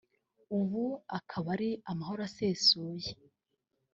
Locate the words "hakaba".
1.13-1.47